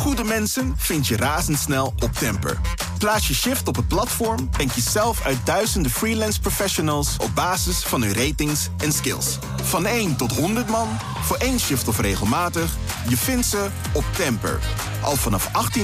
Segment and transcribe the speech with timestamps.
[0.00, 2.60] Goede mensen vind je razendsnel op Temper.
[2.98, 7.82] Plaats je shift op het platform en kies zelf uit duizenden freelance professionals op basis
[7.84, 9.38] van hun ratings en skills.
[9.62, 10.88] Van 1 tot 100 man,
[11.22, 12.76] voor één shift of regelmatig,
[13.08, 14.58] je vindt ze op Temper.
[15.02, 15.82] Al vanaf 18,90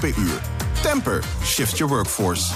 [0.00, 0.40] per uur.
[0.82, 2.52] Temper, shift your workforce.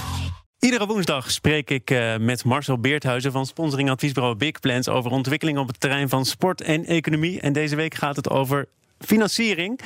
[0.59, 5.57] Iedere woensdag spreek ik uh, met Marcel Beerthuizen van sponsoring adviesbureau Big Plans over ontwikkeling
[5.57, 7.39] op het terrein van sport en economie.
[7.39, 8.67] En deze week gaat het over
[8.99, 9.79] financiering.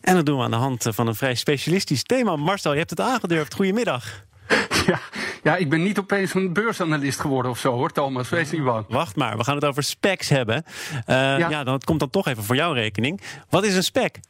[0.00, 2.36] En dat doen we aan de hand van een vrij specialistisch thema.
[2.36, 3.54] Marcel, je hebt het aangedurfd.
[3.54, 4.04] Goedemiddag.
[4.86, 5.00] Ja,
[5.42, 8.28] ja, ik ben niet opeens een beursanalist geworden of zo hoor, Thomas.
[8.28, 8.84] Wees niet bang.
[8.88, 10.64] Wacht maar, we gaan het over specs hebben.
[10.66, 11.36] Uh, ja.
[11.36, 13.20] ja, dan komt dan toch even voor jouw rekening.
[13.48, 14.20] Wat is een spec?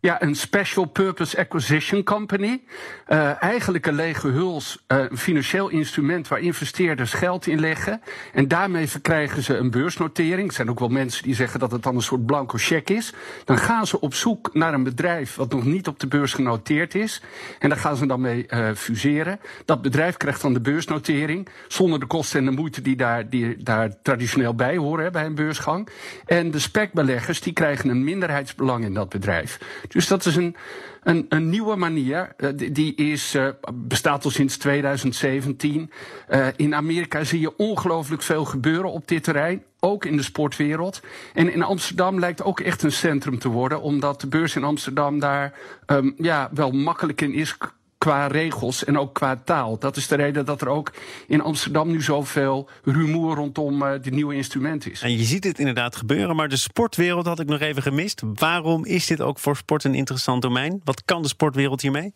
[0.00, 2.62] Ja, een Special Purpose Acquisition Company.
[3.08, 8.00] Uh, eigenlijk een lege huls, uh, een financieel instrument waar investeerders geld in leggen.
[8.32, 10.48] En daarmee verkrijgen ze een beursnotering.
[10.48, 13.12] Er zijn ook wel mensen die zeggen dat het dan een soort blanco cheque is.
[13.44, 16.94] Dan gaan ze op zoek naar een bedrijf wat nog niet op de beurs genoteerd
[16.94, 17.22] is.
[17.58, 19.40] En daar gaan ze dan mee uh, fuseren.
[19.64, 21.48] Dat bedrijf krijgt dan de beursnotering.
[21.68, 25.24] Zonder de kosten en de moeite die daar, die daar traditioneel bij horen hè, bij
[25.24, 25.88] een beursgang.
[26.26, 29.58] En de specbeleggers die krijgen een minderheidsbelang in dat bedrijf.
[29.88, 30.56] Dus dat is een,
[31.02, 32.34] een, een nieuwe manier.
[32.36, 35.90] Uh, die, is, uh, bestaat al sinds 2017.
[36.30, 39.62] Uh, in Amerika zie je ongelooflijk veel gebeuren op dit terrein.
[39.80, 41.00] Ook in de sportwereld.
[41.34, 43.82] En in Amsterdam lijkt ook echt een centrum te worden.
[43.82, 45.52] Omdat de beurs in Amsterdam daar
[45.86, 47.56] um, ja, wel makkelijk in is
[47.98, 49.78] qua regels en ook qua taal.
[49.78, 50.92] Dat is de reden dat er ook
[51.26, 55.02] in Amsterdam nu zoveel rumoer rondom uh, dit nieuwe instrument is.
[55.02, 58.22] En je ziet het inderdaad gebeuren, maar de sportwereld had ik nog even gemist.
[58.34, 60.80] Waarom is dit ook voor sport een interessant domein?
[60.84, 62.14] Wat kan de sportwereld hiermee?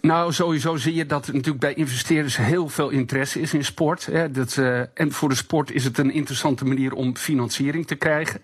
[0.00, 4.06] Nou, sowieso zie je dat er natuurlijk bij investeerders heel veel interesse is in sport.
[4.06, 4.30] Hè.
[4.30, 8.40] Dat, uh, en voor de sport is het een interessante manier om financiering te krijgen.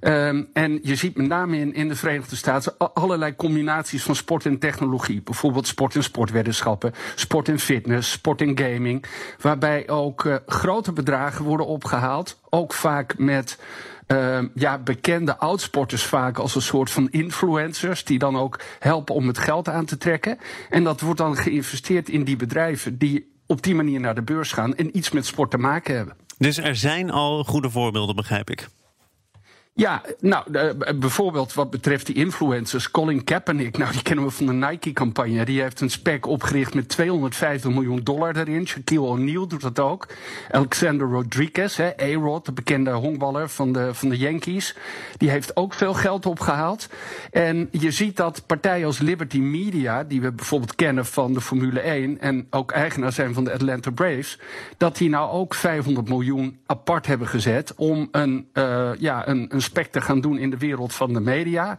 [0.00, 4.46] Um, en je ziet met name in, in de Verenigde Staten allerlei combinaties van sport
[4.46, 5.22] en technologie.
[5.22, 9.04] Bijvoorbeeld sport en sportweddenschappen, sport en fitness, sport en gaming.
[9.40, 12.40] Waarbij ook uh, grote bedragen worden opgehaald.
[12.50, 13.58] Ook vaak met
[14.06, 18.04] uh, ja, bekende oudsporters vaak als een soort van influencers.
[18.04, 20.38] Die dan ook helpen om het geld aan te trekken.
[20.70, 24.52] En dat wordt dan geïnvesteerd in die bedrijven die op die manier naar de beurs
[24.52, 26.16] gaan en iets met sport te maken hebben.
[26.38, 28.68] Dus er zijn al goede voorbeelden, begrijp ik.
[29.78, 32.90] Ja, nou, uh, bijvoorbeeld wat betreft die influencers.
[32.90, 35.44] Colin Kaepernick, nou, die kennen we van de Nike-campagne.
[35.44, 38.66] Die heeft een spec opgericht met 250 miljoen dollar erin.
[38.66, 40.08] Shaquille O'Neal doet dat ook.
[40.50, 44.76] Alexander Rodriguez, A-Rod, de bekende honkballer van de, van de Yankees.
[45.16, 46.88] Die heeft ook veel geld opgehaald.
[47.30, 51.80] En je ziet dat partijen als Liberty Media, die we bijvoorbeeld kennen van de Formule
[51.80, 52.20] 1...
[52.20, 54.38] en ook eigenaar zijn van de Atlanta Braves...
[54.76, 59.86] dat die nou ook 500 miljoen apart hebben gezet om een, uh, ja, een spec
[59.86, 61.78] te gaan doen in de wereld van de media.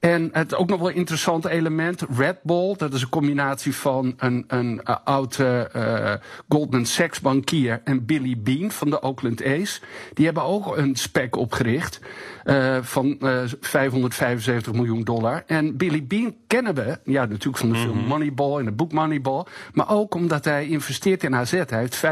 [0.00, 4.44] En het ook nog wel interessant element, Red Bull, dat is een combinatie van een,
[4.48, 6.12] een uh, oude uh,
[6.48, 9.82] Goldman Sachs bankier en Billy Bean van de Oakland A's.
[10.14, 12.00] Die hebben ook een spec opgericht
[12.44, 13.16] uh, van
[13.60, 15.42] 575 miljoen dollar.
[15.46, 18.08] En Billy Bean kennen we, ja natuurlijk van de film mm-hmm.
[18.08, 21.50] Moneyball en de boek Moneyball, maar ook omdat hij investeert in AZ.
[21.50, 22.06] Hij heeft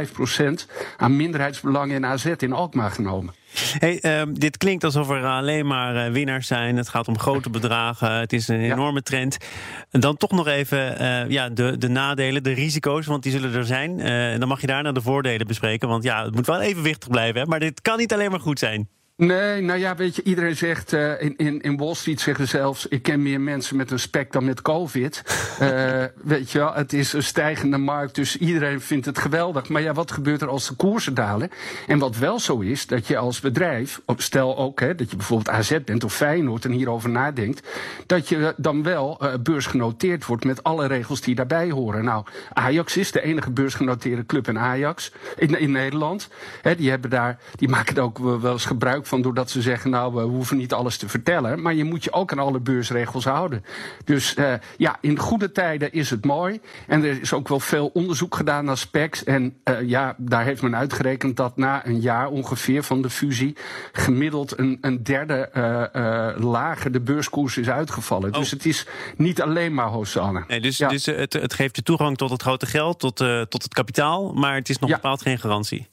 [0.68, 3.34] 5% aan minderheidsbelangen in AZ in Alkmaar genomen.
[3.78, 6.76] Hey, uh, dit klinkt alsof er alleen maar uh, winnaars zijn.
[6.76, 8.12] Het gaat om grote bedragen.
[8.12, 9.00] Het is een enorme ja.
[9.00, 9.36] trend.
[9.90, 13.54] En dan toch nog even uh, ja, de, de nadelen, de risico's, want die zullen
[13.54, 14.00] er zijn.
[14.00, 15.88] Eh, en dan mag je daarna de voordelen bespreken.
[15.88, 17.40] Want ja, het moet wel evenwichtig blijven.
[17.40, 17.46] Hè?
[17.46, 18.88] Maar dit kan niet alleen maar goed zijn.
[19.16, 22.86] Nee, nou ja, weet je, iedereen zegt uh, in, in, in Wall Street zeggen zelfs:
[22.86, 25.22] ik ken meer mensen met een spek dan met COVID.
[25.62, 26.04] uh,
[26.34, 29.68] weet je wel, het is een stijgende markt, dus iedereen vindt het geweldig.
[29.68, 31.50] Maar ja, wat gebeurt er als de koersen dalen?
[31.86, 35.56] En wat wel zo is, dat je als bedrijf, stel ook hè, dat je bijvoorbeeld
[35.56, 37.68] AZ bent of Feyenoord en hierover nadenkt,
[38.06, 42.04] dat je dan wel uh, beursgenoteerd wordt met alle regels die daarbij horen.
[42.04, 46.28] Nou, Ajax is de enige beursgenoteerde club in Ajax in, in Nederland.
[46.62, 50.14] Hè, die hebben daar, die maken ook wel eens gebruik van doordat ze zeggen, nou,
[50.14, 51.62] we hoeven niet alles te vertellen.
[51.62, 53.64] Maar je moet je ook aan alle beursregels houden.
[54.04, 56.60] Dus uh, ja, in goede tijden is het mooi.
[56.86, 59.24] En er is ook wel veel onderzoek gedaan naar specs.
[59.24, 63.56] En uh, ja, daar heeft men uitgerekend dat na een jaar ongeveer van de fusie
[63.92, 68.32] gemiddeld een, een derde uh, lager de beurskoers is uitgevallen.
[68.32, 68.38] Oh.
[68.38, 68.86] Dus het is
[69.16, 70.44] niet alleen maar Hosanna.
[70.48, 70.88] Nee, dus ja.
[70.88, 73.16] dus het, het geeft je toegang tot het grote geld, tot,
[73.48, 74.96] tot het kapitaal, maar het is nog ja.
[74.96, 75.88] bepaald geen garantie.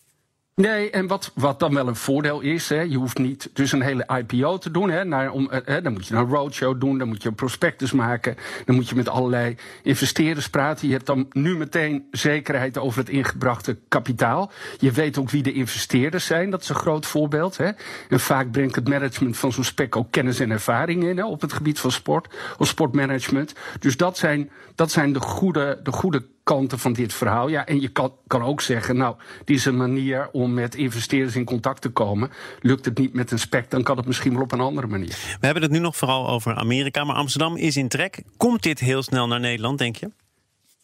[0.56, 3.82] Nee, en wat, wat dan wel een voordeel is, hè, je hoeft niet dus een
[3.82, 4.90] hele IPO te doen.
[4.90, 7.92] Hè, naar, om, hè, dan moet je een roadshow doen, dan moet je een prospectus
[7.92, 10.88] maken, dan moet je met allerlei investeerders praten.
[10.88, 14.52] Je hebt dan nu meteen zekerheid over het ingebrachte kapitaal.
[14.78, 17.58] Je weet ook wie de investeerders zijn, dat is een groot voorbeeld.
[17.58, 17.70] Hè.
[18.10, 21.42] En vaak brengt het management van zo'n spec ook kennis en ervaring in hè, op
[21.42, 23.54] het gebied van sport of sportmanagement.
[23.80, 26.24] Dus dat zijn, dat zijn de goede, de goede
[26.56, 27.48] kanten van dit verhaal.
[27.48, 29.16] Ja, en je kan, kan ook zeggen, nou,
[29.46, 32.32] dit is een manier om met investeerders in contact te komen.
[32.60, 35.38] Lukt het niet met een spec, dan kan het misschien wel op een andere manier.
[35.40, 38.24] We hebben het nu nog vooral over Amerika, maar Amsterdam is in trek.
[38.38, 40.10] Komt dit heel snel naar Nederland, denk je?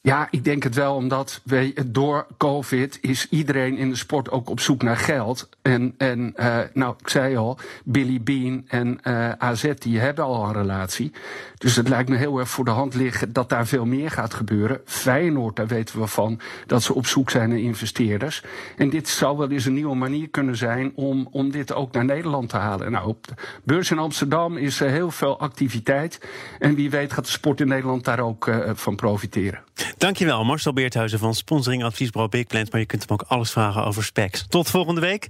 [0.07, 4.49] Ja, ik denk het wel, omdat we, door COVID is iedereen in de sport ook
[4.49, 5.49] op zoek naar geld.
[5.61, 10.25] En, en uh, nou, ik zei al, Billy Bean en uh, eh, AZ die hebben
[10.25, 11.11] al een relatie.
[11.57, 14.33] Dus het lijkt me heel erg voor de hand liggen dat daar veel meer gaat
[14.33, 14.81] gebeuren.
[14.85, 18.43] Feyenoord, daar weten we van dat ze op zoek zijn naar investeerders.
[18.77, 22.05] En dit zou wel eens een nieuwe manier kunnen zijn om, om dit ook naar
[22.05, 22.91] Nederland te halen.
[22.91, 23.33] Nou, op de
[23.63, 26.19] beurs in Amsterdam is er heel veel activiteit.
[26.59, 29.63] En wie weet gaat de sport in Nederland daar ook uh, van profiteren.
[29.97, 32.69] Dankjewel, Marcel Beerthuizen van Sponsoring Adviesbureau Big Plans.
[32.69, 34.45] Maar je kunt hem ook alles vragen over specs.
[34.49, 35.27] Tot volgende week.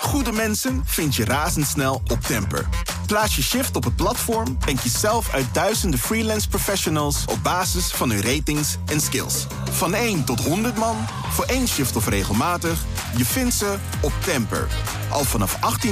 [0.00, 2.68] Goede mensen vind je razendsnel op Temper.
[3.06, 7.86] Plaats je shift op het platform en kies zelf uit duizenden freelance professionals op basis
[7.90, 9.46] van hun ratings en skills.
[9.70, 10.96] Van 1 tot 100 man,
[11.30, 12.84] voor één shift of regelmatig,
[13.16, 14.66] je vindt ze op Temper.
[15.10, 15.90] Al vanaf 18,90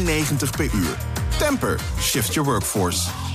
[0.57, 0.97] per uur.
[1.39, 3.26] Temper, shift your workforce.